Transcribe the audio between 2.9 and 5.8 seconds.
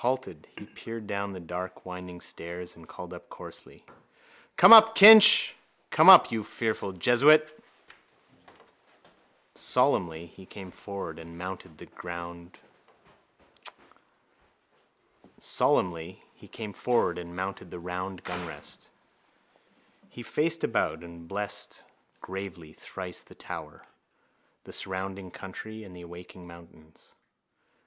out coarsely: —Come up, Kinch!